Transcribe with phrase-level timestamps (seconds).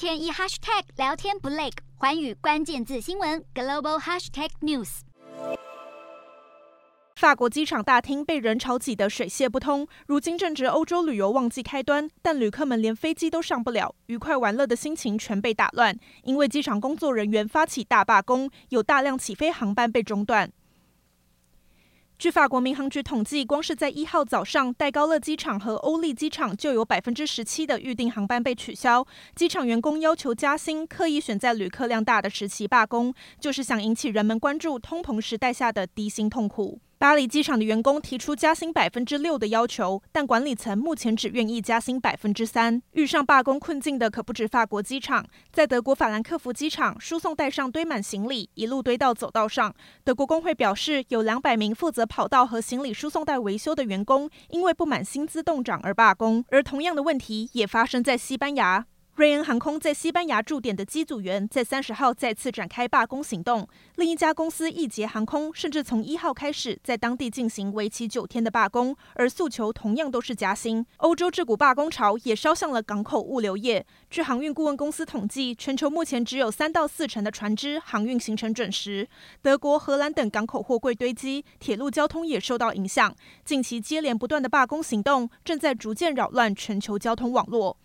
[0.00, 1.68] 天一 hashtag 聊天不累，
[1.98, 5.00] 环宇关键字新闻 global hashtag news。
[7.16, 20.50] 法国机场大厅被人潮挤得水泄不通，如今正值欧洲旅游旺季开端，但旅客们连飞机都上不了，愉快玩乐的心情全被打乱，因为机场工作人员发起大罢工，有大量起飞航班被中断。
[22.20, 29.02] 据法国民航局统计，光是在一号早上，戴高乐机场和欧丽机场就有百分之十七的预定航班被取消。
[29.34, 36.78] 机场员工要求加薪，刻意选在旅客量大的时期罢工，就是想引起人们关注通膨时代下的低薪痛苦。
[37.00, 42.82] 巴黎机场的员工提出加薪百分之六的要求，但管理层目前只愿意加薪百分之三。
[42.92, 49.74] 遇上罢工困境的可不止法国机场，在德国法兰克福机场，输送带上堆满行李，一路堆到走道上。
[50.04, 56.44] 德国工会表示，有两百名负责跑道和行李输送带维修的员工，因为不满薪资冻涨而罢工。
[56.50, 58.84] 而同样的问题也发生在西班牙。
[59.20, 63.68] 瑞恩航空在西班牙驻点的机组员在三十号再次展开罢工行动。
[63.96, 70.86] 另一家公司易捷航空甚至从一号开始在当地进行为期九天的罢工，而诉求同样都是加薪。
[70.96, 73.84] 欧洲这股罢工潮也烧向了港口物流业。
[74.08, 79.06] 据航运顾问公司统计，全球目前只有三到四成的船只航运行程准时。
[79.42, 83.14] 德国、荷兰等港口货柜堆积，铁路交通也受到影响。
[83.44, 87.76] 近期接连不断的罢工行动正在逐渐扰乱全球交通网络。